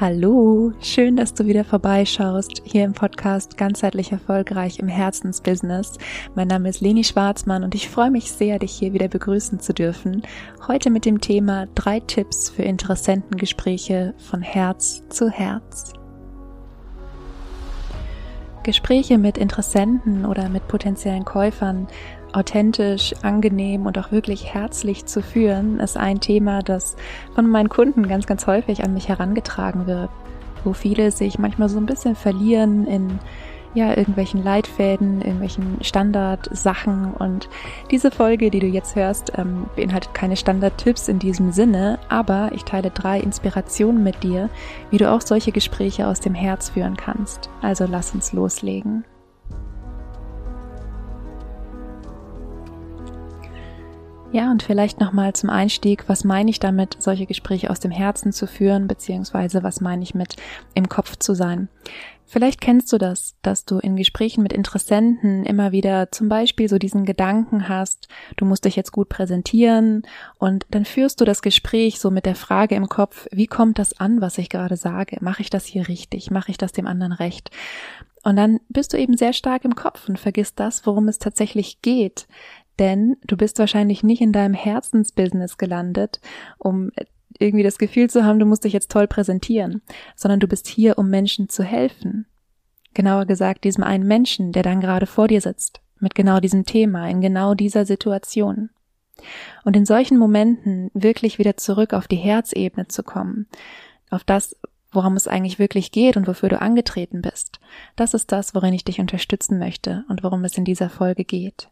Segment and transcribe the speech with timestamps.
[0.00, 5.98] Hallo, schön, dass du wieder vorbeischaust hier im Podcast Ganzheitlich Erfolgreich im Herzensbusiness.
[6.34, 9.74] Mein Name ist Leni Schwarzmann und ich freue mich sehr, dich hier wieder begrüßen zu
[9.74, 10.22] dürfen.
[10.66, 15.92] Heute mit dem Thema drei Tipps für Interessentengespräche von Herz zu Herz.
[18.62, 21.88] Gespräche mit Interessenten oder mit potenziellen Käufern
[22.32, 26.96] authentisch, angenehm und auch wirklich herzlich zu führen, ist ein Thema, das
[27.34, 30.10] von meinen Kunden ganz, ganz häufig an mich herangetragen wird,
[30.64, 33.18] wo viele sich manchmal so ein bisschen verlieren in
[33.74, 37.14] ja, irgendwelchen Leitfäden, irgendwelchen Standardsachen.
[37.14, 37.48] Und
[37.90, 42.64] diese Folge, die du jetzt hörst, ähm, beinhaltet keine Standardtipps in diesem Sinne, aber ich
[42.64, 44.50] teile drei Inspirationen mit dir,
[44.90, 47.48] wie du auch solche Gespräche aus dem Herz führen kannst.
[47.62, 49.04] Also lass uns loslegen.
[54.32, 58.32] Ja, und vielleicht nochmal zum Einstieg, was meine ich damit, solche Gespräche aus dem Herzen
[58.32, 60.36] zu führen, beziehungsweise was meine ich mit
[60.74, 61.68] im Kopf zu sein.
[62.26, 66.78] Vielleicht kennst du das, dass du in Gesprächen mit Interessenten immer wieder zum Beispiel so
[66.78, 68.06] diesen Gedanken hast,
[68.36, 70.02] du musst dich jetzt gut präsentieren
[70.38, 73.98] und dann führst du das Gespräch so mit der Frage im Kopf, wie kommt das
[73.98, 75.16] an, was ich gerade sage?
[75.20, 76.30] Mache ich das hier richtig?
[76.30, 77.50] Mache ich das dem anderen recht?
[78.22, 81.80] Und dann bist du eben sehr stark im Kopf und vergisst das, worum es tatsächlich
[81.80, 82.28] geht.
[82.80, 86.20] Denn du bist wahrscheinlich nicht in deinem Herzensbusiness gelandet,
[86.58, 86.90] um
[87.38, 89.82] irgendwie das Gefühl zu haben, du musst dich jetzt toll präsentieren,
[90.16, 92.26] sondern du bist hier, um Menschen zu helfen.
[92.94, 97.08] Genauer gesagt, diesem einen Menschen, der dann gerade vor dir sitzt, mit genau diesem Thema,
[97.08, 98.70] in genau dieser Situation.
[99.64, 103.46] Und in solchen Momenten wirklich wieder zurück auf die Herzebene zu kommen,
[104.08, 104.56] auf das,
[104.90, 107.60] worum es eigentlich wirklich geht und wofür du angetreten bist.
[107.94, 111.68] Das ist das, worin ich dich unterstützen möchte und worum es in dieser Folge geht.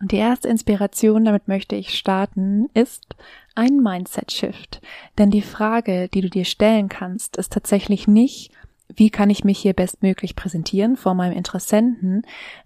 [0.00, 3.16] Und die erste Inspiration, damit möchte ich starten, ist
[3.54, 4.82] ein Mindset-Shift.
[5.16, 8.52] Denn die Frage, die du dir stellen kannst, ist tatsächlich nicht,
[8.94, 12.22] wie kann ich mich hier bestmöglich präsentieren vor meinem Interessenten,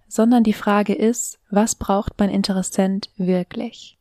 [0.07, 3.97] sondern die Frage ist, was braucht mein Interessent wirklich?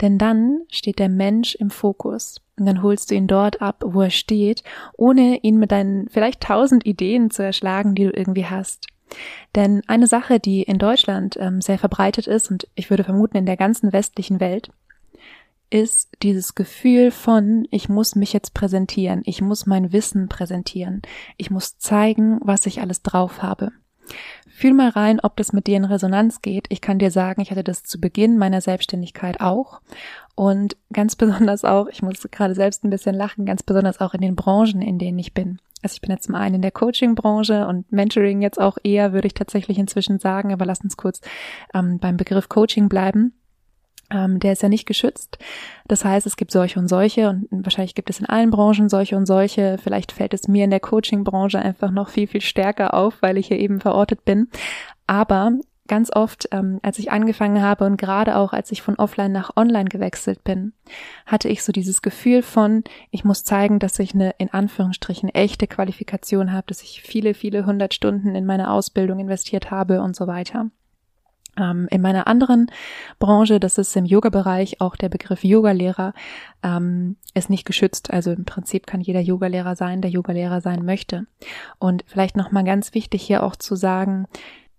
[0.00, 4.02] Denn dann steht der Mensch im Fokus und dann holst du ihn dort ab, wo
[4.02, 4.64] er steht,
[4.96, 8.86] ohne ihn mit deinen vielleicht tausend Ideen zu erschlagen, die du irgendwie hast.
[9.54, 13.46] Denn eine Sache, die in Deutschland ähm, sehr verbreitet ist und ich würde vermuten in
[13.46, 14.70] der ganzen westlichen Welt,
[15.70, 21.02] ist dieses Gefühl von, ich muss mich jetzt präsentieren, ich muss mein Wissen präsentieren,
[21.36, 23.72] ich muss zeigen, was ich alles drauf habe.
[24.48, 26.66] Fühl mal rein, ob das mit dir in Resonanz geht.
[26.68, 29.80] Ich kann dir sagen, ich hatte das zu Beginn meiner Selbstständigkeit auch.
[30.36, 34.20] Und ganz besonders auch, ich muss gerade selbst ein bisschen lachen, ganz besonders auch in
[34.20, 35.58] den Branchen, in denen ich bin.
[35.84, 39.26] Also ich bin jetzt zum einen in der Coaching-Branche und Mentoring jetzt auch eher, würde
[39.26, 41.20] ich tatsächlich inzwischen sagen, aber lass uns kurz
[41.74, 43.34] ähm, beim Begriff Coaching bleiben.
[44.10, 45.36] Ähm, der ist ja nicht geschützt.
[45.86, 49.14] Das heißt, es gibt solche und solche und wahrscheinlich gibt es in allen Branchen solche
[49.14, 49.76] und solche.
[49.76, 53.48] Vielleicht fällt es mir in der Coaching-Branche einfach noch viel, viel stärker auf, weil ich
[53.48, 54.48] hier eben verortet bin.
[55.06, 55.52] Aber
[55.86, 59.56] ganz oft, ähm, als ich angefangen habe und gerade auch als ich von offline nach
[59.56, 60.72] online gewechselt bin,
[61.26, 65.66] hatte ich so dieses Gefühl von, ich muss zeigen, dass ich eine in Anführungsstrichen echte
[65.66, 70.26] Qualifikation habe, dass ich viele, viele hundert Stunden in meine Ausbildung investiert habe und so
[70.26, 70.70] weiter.
[71.56, 72.70] Ähm, in meiner anderen
[73.18, 76.14] Branche, das ist im Yoga-Bereich, auch der Begriff Yogalehrer
[76.62, 78.10] ähm, ist nicht geschützt.
[78.10, 81.26] Also im Prinzip kann jeder Yogalehrer sein, der Yogalehrer sein möchte.
[81.78, 84.26] Und vielleicht nochmal ganz wichtig hier auch zu sagen,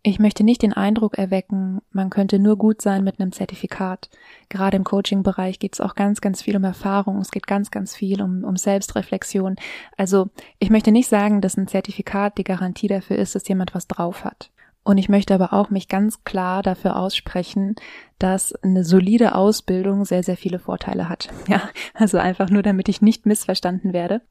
[0.07, 4.09] ich möchte nicht den Eindruck erwecken, man könnte nur gut sein mit einem Zertifikat.
[4.49, 7.19] Gerade im Coaching-Bereich geht es auch ganz, ganz viel um Erfahrung.
[7.19, 9.55] Es geht ganz, ganz viel um, um Selbstreflexion.
[9.97, 10.29] Also
[10.59, 14.23] ich möchte nicht sagen, dass ein Zertifikat die Garantie dafür ist, dass jemand was drauf
[14.23, 14.51] hat.
[14.83, 17.75] Und ich möchte aber auch mich ganz klar dafür aussprechen,
[18.19, 21.29] dass eine solide Ausbildung sehr, sehr viele Vorteile hat.
[21.47, 24.21] Ja, also einfach nur, damit ich nicht missverstanden werde.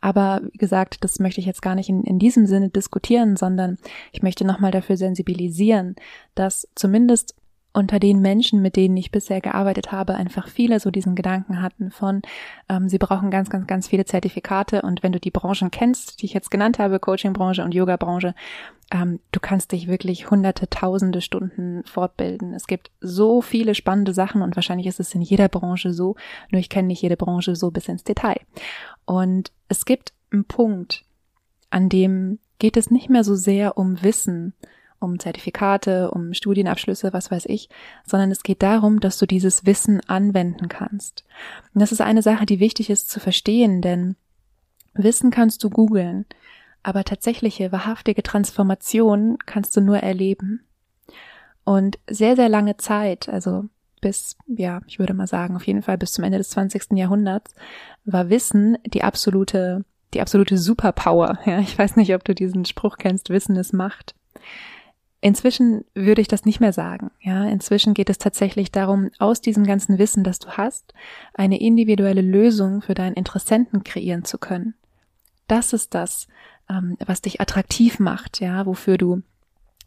[0.00, 3.78] Aber wie gesagt, das möchte ich jetzt gar nicht in, in diesem Sinne diskutieren, sondern
[4.12, 5.96] ich möchte nochmal dafür sensibilisieren,
[6.34, 7.34] dass zumindest
[7.76, 11.90] unter den Menschen, mit denen ich bisher gearbeitet habe, einfach viele so diesen Gedanken hatten
[11.90, 12.22] von,
[12.70, 16.26] ähm, sie brauchen ganz, ganz, ganz viele Zertifikate und wenn du die Branchen kennst, die
[16.26, 18.34] ich jetzt genannt habe, Coaching-Branche und Yoga-Branche,
[18.90, 22.54] ähm, du kannst dich wirklich hunderte, tausende Stunden fortbilden.
[22.54, 26.16] Es gibt so viele spannende Sachen und wahrscheinlich ist es in jeder Branche so,
[26.50, 28.40] nur ich kenne nicht jede Branche so bis ins Detail.
[29.04, 31.04] Und es gibt einen Punkt,
[31.68, 34.54] an dem geht es nicht mehr so sehr um Wissen,
[35.06, 37.68] um Zertifikate, um Studienabschlüsse, was weiß ich,
[38.04, 41.24] sondern es geht darum, dass du dieses Wissen anwenden kannst.
[41.72, 44.16] Und das ist eine Sache, die wichtig ist zu verstehen, denn
[44.92, 46.26] Wissen kannst du googeln,
[46.82, 50.64] aber tatsächliche, wahrhaftige Transformation kannst du nur erleben.
[51.64, 53.64] Und sehr, sehr lange Zeit, also
[54.00, 56.92] bis, ja, ich würde mal sagen, auf jeden Fall bis zum Ende des 20.
[56.92, 57.54] Jahrhunderts,
[58.04, 61.38] war Wissen die absolute, die absolute Superpower.
[61.46, 64.14] Ja, ich weiß nicht, ob du diesen Spruch kennst, Wissen ist Macht.
[65.26, 67.10] Inzwischen würde ich das nicht mehr sagen.
[67.20, 70.94] Ja, inzwischen geht es tatsächlich darum, aus diesem ganzen Wissen, das du hast,
[71.34, 74.74] eine individuelle Lösung für deinen Interessenten kreieren zu können.
[75.48, 76.28] Das ist das,
[76.70, 79.22] ähm, was dich attraktiv macht, ja, wofür du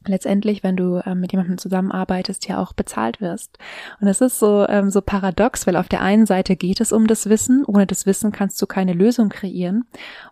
[0.06, 3.57] letztendlich, wenn du ähm, mit jemandem zusammenarbeitest, ja auch bezahlt wirst.
[4.01, 7.07] Und es ist so, ähm, so paradox, weil auf der einen Seite geht es um
[7.07, 9.85] das Wissen, ohne das Wissen kannst du keine Lösung kreieren.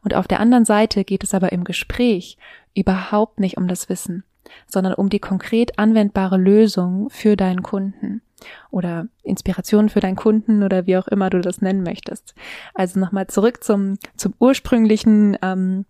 [0.04, 2.38] Und auf der anderen Seite geht es aber im Gespräch
[2.76, 4.26] überhaupt nicht um das Wissen,
[4.68, 8.22] sondern um die konkret anwendbare Lösung für deinen Kunden
[8.70, 12.36] oder Inspiration für deinen Kunden oder wie auch immer du das nennen möchtest.
[12.74, 15.86] Also nochmal zurück zum, zum ursprünglichen ähm,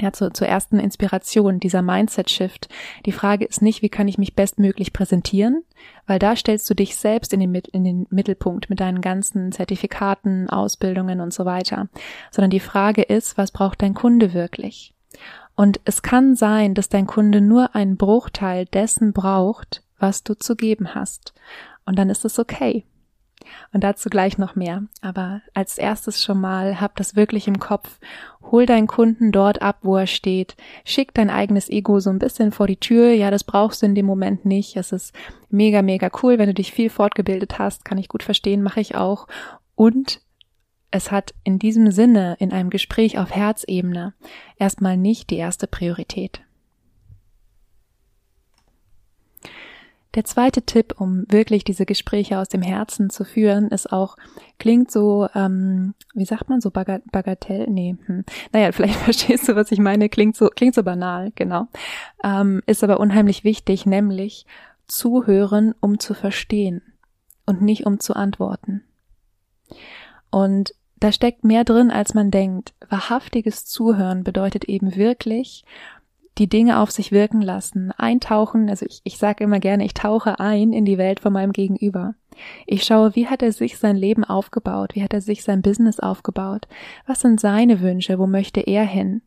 [0.00, 2.68] ja, zur, zur ersten Inspiration, dieser Mindset-Shift.
[3.06, 5.62] Die Frage ist nicht, wie kann ich mich bestmöglich präsentieren,
[6.06, 10.50] weil da stellst du dich selbst in den, in den Mittelpunkt mit deinen ganzen Zertifikaten,
[10.50, 11.88] Ausbildungen und so weiter,
[12.30, 14.92] sondern die Frage ist, was braucht dein Kunde wirklich?
[15.54, 20.56] Und es kann sein, dass dein Kunde nur einen Bruchteil dessen braucht, was du zu
[20.56, 21.34] geben hast.
[21.84, 22.84] Und dann ist es okay.
[23.72, 24.84] Und dazu gleich noch mehr.
[25.00, 27.98] Aber als erstes schon mal, hab das wirklich im Kopf.
[28.50, 30.56] Hol deinen Kunden dort ab, wo er steht.
[30.84, 33.12] Schick dein eigenes Ego so ein bisschen vor die Tür.
[33.12, 34.76] Ja, das brauchst du in dem Moment nicht.
[34.76, 35.14] Es ist
[35.50, 37.84] mega, mega cool, wenn du dich viel fortgebildet hast.
[37.84, 39.26] Kann ich gut verstehen, mache ich auch.
[39.74, 40.20] Und
[40.92, 44.14] es hat in diesem Sinne in einem Gespräch auf Herzebene
[44.58, 46.42] erstmal nicht die erste Priorität.
[50.14, 54.16] Der zweite Tipp, um wirklich diese Gespräche aus dem Herzen zu führen, ist auch,
[54.58, 57.66] klingt so, ähm, wie sagt man so, Bagatell?
[57.70, 58.24] Nee, hm.
[58.52, 61.68] naja, vielleicht verstehst du, was ich meine, klingt so, klingt so banal, genau.
[62.22, 64.44] Ähm, ist aber unheimlich wichtig, nämlich
[64.86, 66.82] zuhören, um zu verstehen
[67.46, 68.84] und nicht um zu antworten.
[70.30, 72.74] Und da steckt mehr drin, als man denkt.
[72.88, 75.64] Wahrhaftiges Zuhören bedeutet eben wirklich,
[76.38, 80.38] die Dinge auf sich wirken lassen, eintauchen, also ich, ich sage immer gerne, ich tauche
[80.38, 82.14] ein in die Welt von meinem Gegenüber.
[82.66, 85.98] Ich schaue, wie hat er sich sein Leben aufgebaut, wie hat er sich sein Business
[85.98, 86.68] aufgebaut,
[87.06, 89.22] was sind seine Wünsche, wo möchte er hin?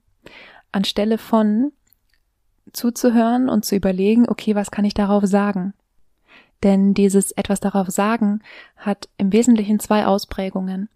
[0.72, 1.74] Anstelle von
[2.72, 5.74] zuzuhören und zu überlegen, okay, was kann ich darauf sagen?
[6.64, 8.42] Denn dieses etwas darauf sagen
[8.78, 10.90] hat im Wesentlichen zwei Ausprägungen.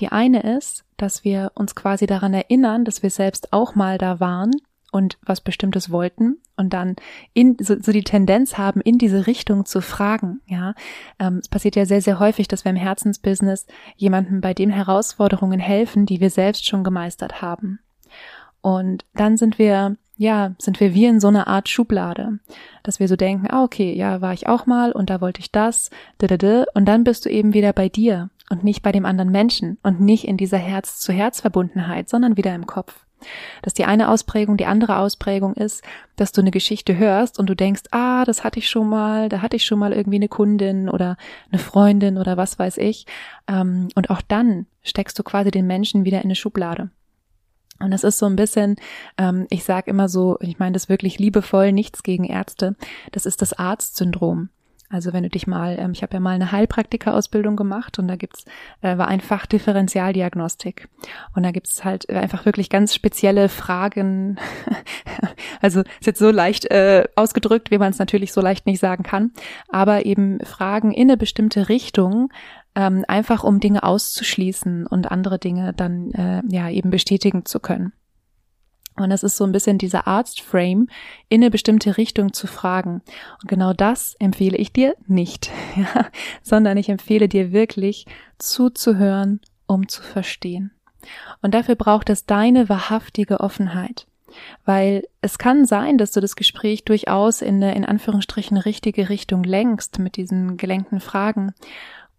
[0.00, 4.18] Die eine ist, dass wir uns quasi daran erinnern, dass wir selbst auch mal da
[4.18, 4.50] waren
[4.92, 6.96] und was Bestimmtes wollten und dann
[7.32, 10.40] in so, so die Tendenz haben, in diese Richtung zu fragen.
[10.46, 10.74] Ja,
[11.18, 13.66] ähm, es passiert ja sehr sehr häufig, dass wir im Herzensbusiness
[13.96, 17.78] jemandem bei den Herausforderungen helfen, die wir selbst schon gemeistert haben.
[18.62, 22.40] Und dann sind wir ja, sind wir wie in so einer Art Schublade,
[22.82, 25.50] dass wir so denken, ah, okay, ja, war ich auch mal und da wollte ich
[25.50, 25.88] das,
[26.20, 30.00] und dann bist du eben wieder bei dir und nicht bei dem anderen Menschen und
[30.00, 33.06] nicht in dieser Herz-zu-Herz-Verbundenheit, sondern wieder im Kopf.
[33.62, 35.82] Dass die eine Ausprägung die andere Ausprägung ist,
[36.16, 39.42] dass du eine Geschichte hörst und du denkst, ah, das hatte ich schon mal, da
[39.42, 41.16] hatte ich schon mal irgendwie eine Kundin oder
[41.50, 43.06] eine Freundin oder was weiß ich.
[43.46, 46.90] Ähm, und auch dann steckst du quasi den Menschen wieder in eine Schublade.
[47.78, 48.76] Und das ist so ein bisschen,
[49.16, 52.76] ähm, ich sage immer so, ich meine das wirklich liebevoll, nichts gegen Ärzte,
[53.12, 54.50] das ist das Arztsyndrom.
[54.90, 58.16] Also wenn du dich mal, ähm, ich habe ja mal eine Heilpraktika-Ausbildung gemacht und da
[58.16, 58.44] gibt's
[58.82, 60.88] äh, war ein Fach Differentialdiagnostik
[61.34, 64.38] und da gibt's halt einfach wirklich ganz spezielle Fragen.
[65.62, 69.04] also ist jetzt so leicht äh, ausgedrückt, wie man es natürlich so leicht nicht sagen
[69.04, 69.30] kann,
[69.68, 72.32] aber eben Fragen in eine bestimmte Richtung,
[72.74, 77.92] ähm, einfach um Dinge auszuschließen und andere Dinge dann äh, ja eben bestätigen zu können.
[79.00, 80.88] Und es ist so ein bisschen dieser Arztframe,
[81.28, 83.02] in eine bestimmte Richtung zu fragen.
[83.42, 86.06] Und genau das empfehle ich dir nicht, ja,
[86.42, 88.06] sondern ich empfehle dir wirklich
[88.38, 90.72] zuzuhören, um zu verstehen.
[91.42, 94.06] Und dafür braucht es deine wahrhaftige Offenheit.
[94.64, 99.42] Weil es kann sein, dass du das Gespräch durchaus in eine, in Anführungsstrichen, richtige Richtung
[99.42, 101.52] lenkst mit diesen gelenkten Fragen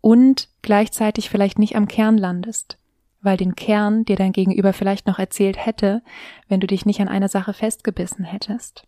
[0.02, 2.78] und gleichzeitig vielleicht nicht am Kern landest
[3.22, 6.02] weil den Kern dir dein Gegenüber vielleicht noch erzählt hätte,
[6.48, 8.88] wenn du dich nicht an einer Sache festgebissen hättest.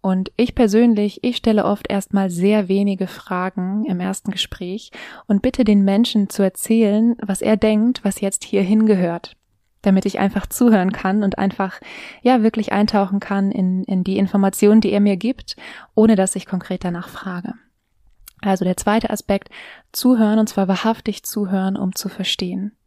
[0.00, 4.92] Und ich persönlich, ich stelle oft erstmal sehr wenige Fragen im ersten Gespräch
[5.26, 9.36] und bitte den Menschen zu erzählen, was er denkt, was jetzt hier hingehört,
[9.82, 11.80] damit ich einfach zuhören kann und einfach,
[12.22, 15.56] ja, wirklich eintauchen kann in, in die Informationen, die er mir gibt,
[15.96, 17.54] ohne dass ich konkret danach frage.
[18.40, 19.48] Also der zweite Aspekt,
[19.90, 22.77] zuhören und zwar wahrhaftig zuhören, um zu verstehen.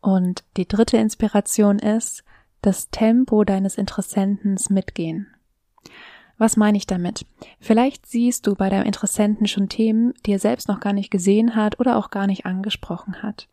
[0.00, 2.24] Und die dritte Inspiration ist,
[2.62, 5.28] das Tempo deines Interessentens mitgehen.
[6.38, 7.26] Was meine ich damit?
[7.58, 11.56] Vielleicht siehst du bei deinem Interessenten schon Themen, die er selbst noch gar nicht gesehen
[11.56, 13.48] hat oder auch gar nicht angesprochen hat.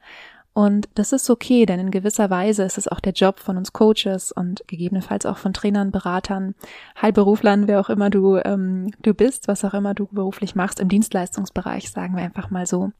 [0.53, 3.73] Und das ist okay, denn in gewisser Weise ist es auch der Job von uns
[3.73, 6.55] Coaches und gegebenenfalls auch von Trainern, Beratern,
[7.01, 10.87] Heilberuflern, wer auch immer du, ähm, du bist, was auch immer du beruflich machst, im
[10.87, 12.91] Dienstleistungsbereich, sagen wir einfach mal so.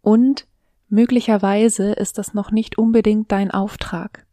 [0.00, 0.46] Und
[0.88, 4.26] möglicherweise ist das noch nicht unbedingt dein Auftrag.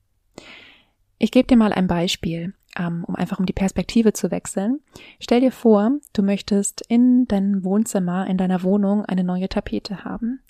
[1.17, 4.79] Ich gebe dir mal ein Beispiel ähm, um einfach um die Perspektive zu wechseln.
[5.19, 10.41] Stell dir vor, du möchtest in deinem Wohnzimmer, in deiner Wohnung eine neue Tapete haben.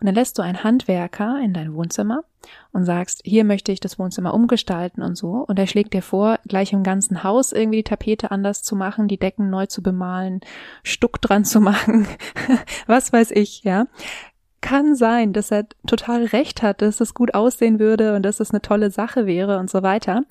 [0.00, 2.22] Und dann lässt du einen Handwerker in dein Wohnzimmer
[2.72, 5.44] und sagst, hier möchte ich das Wohnzimmer umgestalten und so.
[5.46, 9.08] Und er schlägt dir vor, gleich im ganzen Haus irgendwie die Tapete anders zu machen,
[9.08, 10.40] die Decken neu zu bemalen,
[10.82, 12.06] Stuck dran zu machen,
[12.86, 13.86] was weiß ich, ja
[14.60, 18.50] kann sein, dass er total recht hat, dass es gut aussehen würde und dass es
[18.50, 20.24] eine tolle Sache wäre und so weiter.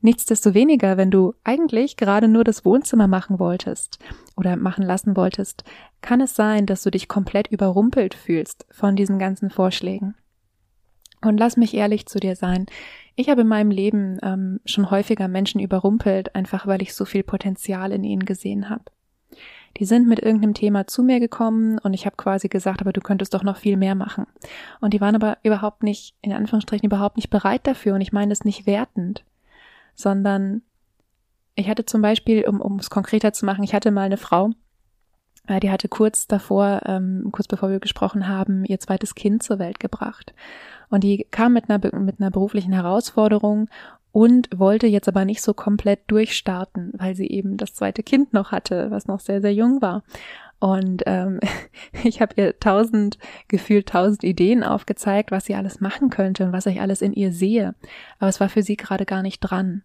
[0.00, 3.98] Nichtsdestoweniger, wenn du eigentlich gerade nur das Wohnzimmer machen wolltest
[4.36, 5.64] oder machen lassen wolltest,
[6.00, 10.14] kann es sein, dass du dich komplett überrumpelt fühlst von diesen ganzen Vorschlägen.
[11.22, 12.66] Und lass mich ehrlich zu dir sein.
[13.14, 17.22] Ich habe in meinem Leben ähm, schon häufiger Menschen überrumpelt, einfach weil ich so viel
[17.22, 18.84] Potenzial in ihnen gesehen habe.
[19.78, 23.00] Die sind mit irgendeinem Thema zu mir gekommen und ich habe quasi gesagt, aber du
[23.00, 24.26] könntest doch noch viel mehr machen.
[24.80, 27.94] Und die waren aber überhaupt nicht, in Anführungsstrichen, überhaupt nicht bereit dafür.
[27.94, 29.24] Und ich meine es nicht wertend,
[29.94, 30.62] sondern
[31.54, 34.50] ich hatte zum Beispiel, um, um es konkreter zu machen, ich hatte mal eine Frau,
[35.46, 39.58] äh, die hatte kurz davor, ähm, kurz bevor wir gesprochen haben, ihr zweites Kind zur
[39.58, 40.34] Welt gebracht.
[40.88, 43.68] Und die kam mit einer, mit einer beruflichen Herausforderung
[44.16, 48.50] und wollte jetzt aber nicht so komplett durchstarten, weil sie eben das zweite Kind noch
[48.50, 50.04] hatte, was noch sehr, sehr jung war.
[50.58, 51.38] Und ähm,
[52.02, 56.64] ich habe ihr tausend, gefühlt tausend Ideen aufgezeigt, was sie alles machen könnte und was
[56.64, 57.74] ich alles in ihr sehe.
[58.18, 59.82] Aber es war für sie gerade gar nicht dran.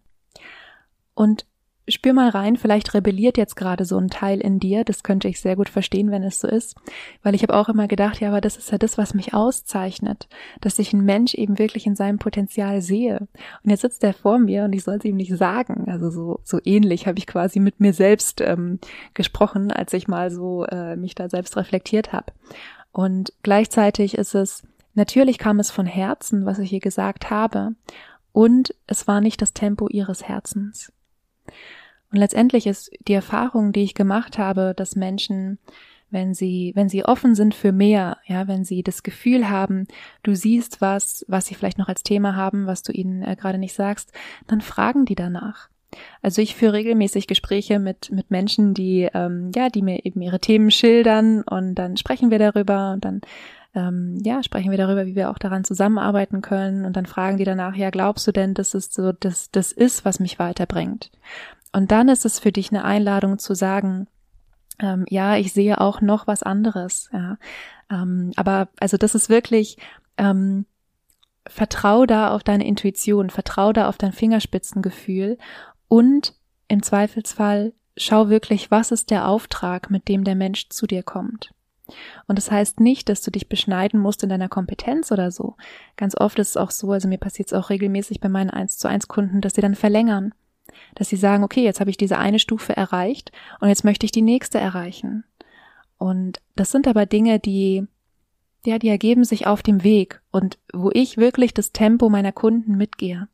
[1.14, 1.46] Und
[1.92, 4.84] spür mal rein, vielleicht rebelliert jetzt gerade so ein Teil in dir.
[4.84, 6.76] Das könnte ich sehr gut verstehen, wenn es so ist.
[7.24, 10.28] Weil ich habe auch immer gedacht, ja, aber das ist ja das, was mich auszeichnet,
[10.60, 13.28] dass ich einen Mensch eben wirklich in seinem Potenzial sehe.
[13.64, 15.86] Und jetzt sitzt er vor mir und ich soll es ihm nicht sagen.
[15.88, 18.80] Also so, so ähnlich habe ich quasi mit mir selbst ähm,
[19.14, 22.34] gesprochen, als ich mal so äh, mich da selbst reflektiert habe.
[22.92, 27.76] Und gleichzeitig ist es, natürlich kam es von Herzen, was ich ihr gesagt habe.
[28.34, 30.92] Und es war nicht das Tempo ihres Herzens.
[32.12, 35.60] Und letztendlich ist die Erfahrung, die ich gemacht habe, dass Menschen,
[36.10, 39.88] wenn sie, wenn sie offen sind für mehr, ja, wenn sie das Gefühl haben,
[40.24, 43.58] du siehst was, was sie vielleicht noch als Thema haben, was du ihnen äh, gerade
[43.58, 44.12] nicht sagst,
[44.48, 45.70] dann fragen die danach.
[46.22, 50.40] Also ich führe regelmäßig Gespräche mit mit Menschen, die ähm, ja, die mir eben ihre
[50.40, 53.22] Themen schildern und dann sprechen wir darüber und dann
[53.76, 57.44] ähm, ja sprechen wir darüber, wie wir auch daran zusammenarbeiten können und dann fragen die
[57.44, 61.12] danach, ja glaubst du denn, dass es so das das ist, was mich weiterbringt?
[61.72, 64.08] Und dann ist es für dich eine Einladung zu sagen,
[64.80, 67.10] ähm, ja, ich sehe auch noch was anderes.
[67.14, 67.38] Ja.
[67.90, 69.78] Ähm, aber also das ist wirklich,
[70.18, 70.66] ähm,
[71.48, 75.38] vertrau da auf deine Intuition, vertrau da auf dein Fingerspitzengefühl
[75.88, 76.36] und
[76.68, 81.52] im Zweifelsfall schau wirklich, was ist der Auftrag, mit dem der Mensch zu dir kommt.
[82.28, 85.56] Und das heißt nicht, dass du dich beschneiden musst in deiner Kompetenz oder so.
[85.98, 88.78] Ganz oft ist es auch so, also mir passiert es auch regelmäßig bei meinen 1
[88.78, 90.34] zu 1 Kunden, dass sie dann verlängern
[90.96, 94.12] dass sie sagen, okay, jetzt habe ich diese eine Stufe erreicht und jetzt möchte ich
[94.12, 95.24] die nächste erreichen.
[95.98, 97.86] Und das sind aber Dinge, die,
[98.66, 102.76] ja, die ergeben sich auf dem Weg und wo ich wirklich das Tempo meiner Kunden
[102.76, 103.28] mitgehe.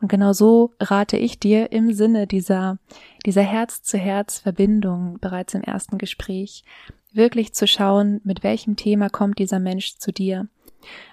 [0.00, 2.78] Und genau so rate ich dir im Sinne dieser,
[3.24, 6.64] dieser Herz-zu-Herz-Verbindung bereits im ersten Gespräch,
[7.12, 10.48] wirklich zu schauen, mit welchem Thema kommt dieser Mensch zu dir.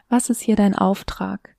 [0.09, 1.52] Was ist hier dein Auftrag?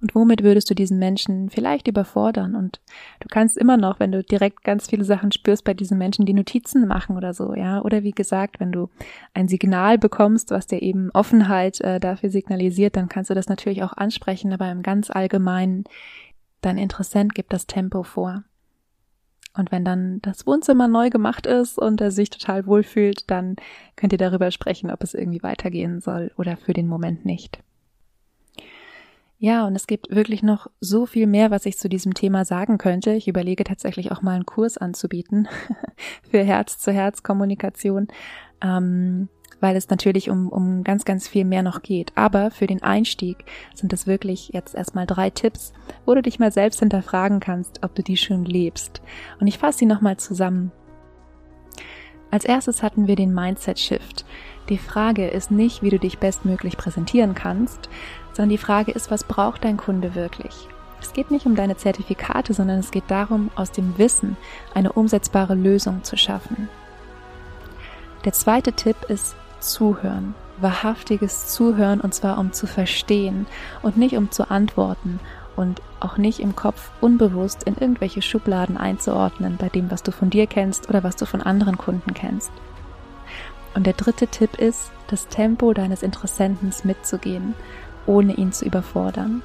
[0.00, 2.54] Und womit würdest du diesen Menschen vielleicht überfordern?
[2.54, 2.80] Und
[3.20, 6.34] du kannst immer noch, wenn du direkt ganz viele Sachen spürst bei diesen Menschen, die
[6.34, 7.80] Notizen machen oder so, ja.
[7.80, 8.90] Oder wie gesagt, wenn du
[9.32, 13.82] ein Signal bekommst, was dir eben Offenheit äh, dafür signalisiert, dann kannst du das natürlich
[13.82, 15.84] auch ansprechen, aber im ganz allgemeinen,
[16.60, 18.44] dein Interessent gibt das Tempo vor.
[19.54, 23.56] Und wenn dann das Wohnzimmer neu gemacht ist und er sich total wohlfühlt, dann
[23.96, 27.60] könnt ihr darüber sprechen, ob es irgendwie weitergehen soll oder für den Moment nicht.
[29.38, 32.78] Ja, und es gibt wirklich noch so viel mehr, was ich zu diesem Thema sagen
[32.78, 33.12] könnte.
[33.12, 35.46] Ich überlege tatsächlich auch mal einen Kurs anzubieten
[36.30, 38.08] für Herz-zu-Herz-Kommunikation,
[38.62, 39.28] ähm,
[39.60, 42.12] weil es natürlich um, um ganz, ganz viel mehr noch geht.
[42.14, 45.74] Aber für den Einstieg sind es wirklich jetzt erstmal drei Tipps,
[46.06, 49.02] wo du dich mal selbst hinterfragen kannst, ob du die schon lebst.
[49.38, 50.72] Und ich fasse sie nochmal zusammen.
[52.30, 54.24] Als erstes hatten wir den Mindset Shift.
[54.68, 57.88] Die Frage ist nicht, wie du dich bestmöglich präsentieren kannst,
[58.36, 60.68] sondern die Frage ist, was braucht dein Kunde wirklich?
[61.00, 64.36] Es geht nicht um deine Zertifikate, sondern es geht darum, aus dem Wissen
[64.74, 66.68] eine umsetzbare Lösung zu schaffen.
[68.26, 70.34] Der zweite Tipp ist Zuhören.
[70.58, 73.46] Wahrhaftiges Zuhören und zwar um zu verstehen
[73.82, 75.18] und nicht um zu antworten
[75.54, 80.28] und auch nicht im Kopf unbewusst in irgendwelche Schubladen einzuordnen bei dem, was du von
[80.28, 82.50] dir kennst oder was du von anderen Kunden kennst.
[83.74, 87.54] Und der dritte Tipp ist, das Tempo deines Interessenten mitzugehen,
[88.06, 89.42] ohne ihn zu überfordern.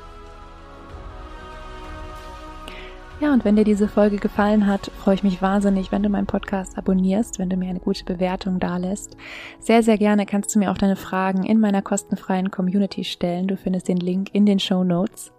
[3.21, 6.25] Ja, und wenn dir diese Folge gefallen hat, freue ich mich wahnsinnig, wenn du meinen
[6.25, 9.15] Podcast abonnierst, wenn du mir eine gute Bewertung dalässt.
[9.59, 13.47] Sehr, sehr gerne kannst du mir auch deine Fragen in meiner kostenfreien Community stellen.
[13.47, 15.31] Du findest den Link in den Show Notes.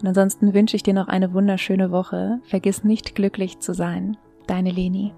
[0.00, 2.40] Und ansonsten wünsche ich dir noch eine wunderschöne Woche.
[2.46, 4.16] Vergiss nicht glücklich zu sein.
[4.48, 5.12] Deine Leni.